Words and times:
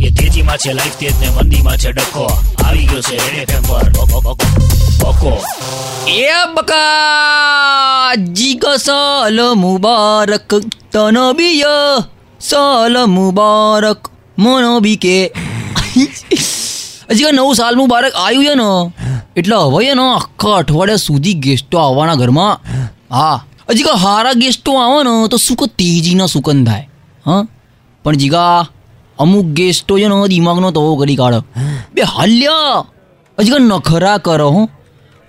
એ 0.00 0.10
તેજીમાં 0.10 0.58
છે 0.58 0.72
લાઈફ 0.72 0.96
તેજ 0.96 1.14
ને 1.20 1.28
મંદીમાં 1.30 1.76
છે 1.76 1.92
ડખો. 1.92 2.24
આવી 2.64 2.86
ગયો 2.86 3.00
છે 3.00 3.16
રેડ 3.16 3.50
એફએમ 3.50 3.62
પર. 3.62 3.90
બકો, 3.90 4.20
બકો, 4.20 4.36
બકો 4.98 5.44
એ 6.06 6.26
બકા 6.54 8.14
જીગો 8.14 8.76
સાલ 8.76 9.54
મુબારક 9.54 10.54
તનો 10.92 11.32
બીય 11.32 11.66
સાલ 12.40 13.06
મુબારક 13.06 14.08
મનો 14.38 14.80
બી 14.80 14.96
કે 14.96 15.32
હજી 17.10 17.32
નવું 17.32 17.54
સાલ 17.54 17.76
મુબારક 17.76 18.12
આવ્યું 18.14 18.44
છે 18.44 18.54
ને 18.54 18.92
એટલે 19.36 19.56
હવે 19.56 19.94
ને 19.94 20.02
આખા 20.14 20.56
અઠવાડિયા 20.56 20.96
સુધી 20.96 21.34
ગેસ્ટો 21.34 21.78
આવવાના 21.78 22.14
ઘરમાં. 22.14 22.60
હા. 23.10 23.44
હજી 23.70 23.82
કા 23.82 23.92
હારા 23.92 24.32
ગેસ્ટો 24.32 24.72
આવે 24.72 25.04
ને 25.04 25.28
તો 25.28 25.36
સુખ 25.36 25.64
તેજીના 25.66 26.26
સુકન 26.26 26.64
થાય. 26.64 26.88
હા? 27.26 27.46
પણ 28.02 28.14
જીગા 28.14 28.66
અમુક 29.20 29.44
ગેસ્ટો 29.44 29.98
છે 29.98 30.06
ને 30.06 30.28
દિમાગનો 30.28 30.70
તવો 30.70 30.96
કરી 30.96 31.16
કાઢો. 31.16 31.40
બે 31.94 32.02
હાલ્યા. 32.02 32.84
હજી 33.38 33.50
કા 33.50 33.58
નખરા 33.58 34.18
કરો 34.18 34.50
હો. 34.50 34.64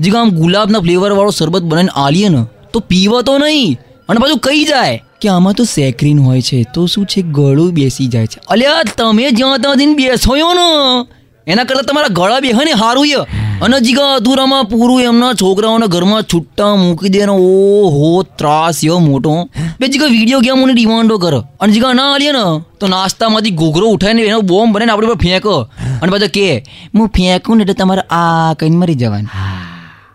હજી 0.00 0.10
કાં 0.10 0.22
આમ 0.22 0.28
ગુલાબના 0.28 0.80
ફ્લેવરવાળો 0.80 1.30
શરબત 1.30 1.62
બનાવીને 1.62 1.90
આલીએ 1.94 2.28
ને, 2.28 2.44
તો 2.72 2.80
પીવો 2.80 3.22
તો 3.22 3.38
નહીં. 3.38 3.78
અને 4.08 4.20
પાછું 4.20 4.38
કહી 4.38 4.64
જાય 4.64 5.02
કે 5.20 5.28
આમાં 5.28 5.54
તો 5.54 5.64
સેક્રીન 5.64 6.20
હોય 6.20 6.42
છે, 6.42 6.66
તો 6.74 6.86
શું 6.86 7.06
છે, 7.06 7.22
ગળું 7.22 7.72
બેસી 7.72 8.06
જાય 8.06 8.26
છે. 8.26 8.40
અલ્યા, 8.48 8.82
તમે 8.96 9.30
જ્યાં 9.30 9.58
ત્યાં 9.58 9.76
જઈને 9.76 9.94
બેસો 9.94 10.36
ને. 10.36 11.06
એના 11.46 11.64
કરતાં 11.64 11.84
તમારા 11.84 12.08
ગળા 12.10 12.40
બેહે 12.40 12.64
ને 12.64 12.72
હારું 12.72 13.06
ય. 13.06 13.26
અને 13.62 13.80
જીગા 13.80 14.14
અધૂરામાં 14.14 14.64
પૂરું 14.64 15.00
એમના 15.00 15.32
છોકરાઓના 15.32 15.86
ઘરમાં 15.86 16.22
છૂટ્ટા 16.22 16.76
મૂકી 16.76 17.08
દે 17.08 17.18
ને 17.18 17.32
ઓહો 17.32 18.22
ત્રાસ 18.22 18.84
યો 18.84 18.98
મોટો. 18.98 19.48
બે 19.80 19.88
જીગા 19.88 20.06
વીડિયો 20.06 20.40
ગેમોની 20.40 20.72
ડિમાન્ડો 20.72 21.18
કર. 21.18 21.34
અને 21.60 21.72
જીગા 21.72 21.92
ના 21.92 22.14
આલીએ 22.14 22.32
ને, 22.32 22.44
તો 22.80 22.86
નાસ્તામાંથી 22.86 23.50
ઘોઘરો 23.50 23.86
ઉઠાઈને 23.86 24.22
એનો 24.22 24.40
બોમ્બ 24.40 24.78
બને 24.78 24.92
આપણે 24.92 25.06
પર 25.06 25.14
ફેંકો. 25.14 25.68
અને 26.02 26.12
પાછો 26.12 26.28
કે, 26.28 26.64
હું 26.94 27.08
ફેંકું 27.08 27.56
ને 27.56 27.62
એટલે 27.62 27.74
તમારે 27.74 28.00
આ 28.00 28.54
કઈને 28.54 28.76
મરી 28.76 28.94
જવાનું. 28.94 29.30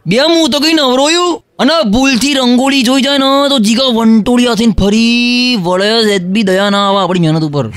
બે 0.06 0.18
હું 0.18 0.50
તો 0.50 0.60
કઈ 0.60 0.74
નવરોયું. 0.74 1.42
અને 1.60 1.92
ભૂલથી 1.92 2.34
રંગોળી 2.34 2.84
જોઈ 2.84 3.02
જાય 3.02 3.18
ને, 3.18 3.50
તો 3.50 3.60
જીગા 3.60 3.84
વંટોળી 3.84 4.48
હાથીને 4.48 4.74
ફરી 4.80 5.56
વળે 5.56 6.20
જ 6.20 6.22
બી 6.24 6.44
દયા 6.44 6.70
ના 6.70 6.90
આવે 6.90 7.00
આપણી 7.00 7.20
મહેનત 7.20 7.44
ઉપર. 7.44 7.72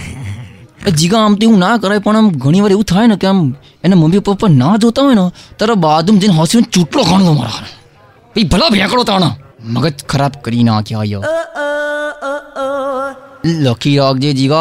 જીગા 0.96 1.18
આમ 1.18 1.34
તો 1.34 1.46
એવું 1.46 1.58
ના 1.58 1.76
કરાય, 1.76 1.98
પણ 1.98 2.16
આમ 2.16 2.28
ઘણી 2.28 2.60
વાર 2.60 2.70
એવું 2.70 2.84
થાય 2.84 3.06
ને 3.06 3.16
કે 3.16 3.26
આમ 3.26 3.54
એના 3.84 3.96
મમ્મી 3.96 4.18
પપ્પા 4.18 4.48
ના 4.48 4.76
જોતા 4.76 5.02
હોય 5.02 5.14
ને 5.14 5.30
તારે 5.58 5.74
બાદમ 5.74 6.18
જઈને 6.18 6.34
હસીને 6.34 6.66
ચૂંટલો 6.72 7.02
ખાણો 7.02 7.32
મારા 7.32 7.66
ભાઈ 8.34 8.44
ભલા 8.44 8.68
ભેંકડો 8.68 9.04
તાણા. 9.04 9.34
મગજ 9.66 9.94
ખરાબ 10.08 10.32
કરી 10.42 10.62
નાખ્યા 10.62 10.98
લખી 13.44 13.96
રાખજે 13.96 14.32
જીગા. 14.32 14.56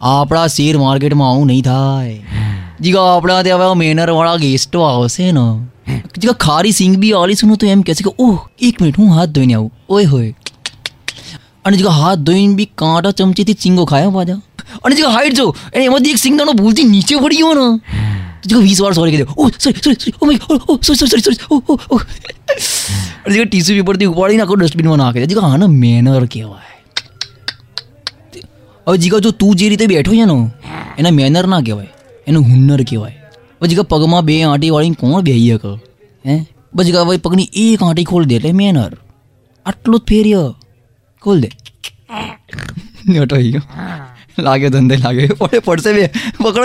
આપણા 0.00 0.46
શેર 0.46 0.78
માર્કેટમાં 0.78 1.30
આવું 1.30 1.46
નહીં 1.46 1.62
થાય. 1.62 2.24
જીગા 2.80 3.16
આપણા 3.16 3.42
ત્યાં 3.42 3.58
હવે 3.58 3.74
મેનર 3.74 4.10
વાળા 4.10 4.36
ગેસ્ટો 4.36 4.80
આવશે 4.80 5.32
ને. 5.32 5.66
જીગા 6.18 6.32
ખારી 6.32 6.72
સિંગ 6.72 6.96
બી 6.96 7.12
આલીશું 7.12 7.56
તો 7.56 7.66
એમ 7.66 7.82
કહેશે 7.82 8.10
કે 8.10 8.14
ઓહ 8.18 8.38
એક 8.58 8.82
મિનિટ 8.82 8.98
હું 8.98 9.14
હાથ 9.14 9.28
ધોઈને 9.28 9.54
આવું. 9.54 9.72
ઓય 9.88 10.04
હોય. 10.04 10.34
અને 11.64 11.76
જીગા 11.76 11.90
હાથ 11.90 12.18
ધોઈને 12.18 12.54
બી 12.54 12.70
કાંટા 12.74 13.10
ચમચીથી 13.10 13.54
ચીંગો 13.54 13.84
ખાયા 13.84 14.10
પાછા. 14.10 14.40
અને 14.84 14.96
જીગા 14.96 15.08
હાઈટ 15.08 15.34
જો. 15.34 15.56
એને 15.74 15.84
એમાંથી 15.84 16.10
એક 16.10 16.16
સિંગદાણો 16.16 16.52
ભૂલથી 16.52 16.84
નીચે 16.84 17.16
પડી 17.16 17.36
ગયો 17.36 17.52
ને. 17.52 17.80
વાર 18.82 18.92
સોરી 18.92 19.10
કહી 19.10 19.22
દે 19.22 19.26
ઓ 19.36 19.48
sorry 19.48 19.82
sorry 19.84 20.00
sorry 20.00 20.14
oh 20.22 20.26
my 20.26 20.38
oh 20.50 20.76
sorry 20.82 20.96
sorry 20.96 21.22
sorry 21.22 21.38
oh 21.50 21.56
oh 21.68 21.80
oh 21.90 22.00
અને 23.24 23.34
જીગા 23.34 23.44
ટીસ્યુ 23.44 23.76
પેપરથી 23.76 24.04
ઉપાડીને 24.04 24.42
આખો 24.42 24.54
ડસ્ટબિનમાં 24.54 24.98
નાખે. 24.98 25.26
જીગા 25.26 25.40
આને 25.40 25.66
મેનર 25.66 26.24
કહેવાય. 26.26 26.68
હવે 28.86 28.98
જીગા 28.98 29.18
જો 29.18 29.30
તું 29.30 29.56
જે 29.56 29.68
રીતે 29.68 29.86
બેઠો 29.86 30.12
છે 30.12 30.24
ને, 30.24 30.50
એના 30.98 31.10
મેનર 31.10 31.46
ના 31.46 31.60
કહેવાય, 31.60 31.88
એનું 32.26 32.42
હુન્નર 32.42 32.82
કહેવાય. 32.82 33.16
હવે 33.60 33.68
જીગા 33.68 33.82
પગમાં 33.82 34.24
બે 34.24 34.42
આંટી 34.42 34.70
વાળી 34.70 34.90
કોણ 34.90 35.20
બેહીએ 35.20 35.56
કર 35.56 35.78
હે? 36.26 36.46
બસ 36.74 36.84
જીગા 36.84 37.02
હવે 37.02 37.16
પગની 37.16 37.48
એક 37.54 37.82
આંટી 37.82 38.04
ખોલ 38.04 38.24
દે, 38.24 38.34
એટલે 38.34 38.52
મેનર. 38.52 38.96
આટલું 39.66 40.00
જ 40.00 40.02
ફેર્ય. 40.08 40.54
ખોલ 41.22 41.40
દે. 41.40 41.48
અટાઈ 43.18 43.52
ગયો. 43.52 43.62
લાગે 44.38 44.68
ધંધે 44.68 44.96
લાગે 44.96 45.26
પડે, 45.26 45.58
પડશે 45.58 45.92
બે. 45.92 46.10
પકડો 46.42 46.64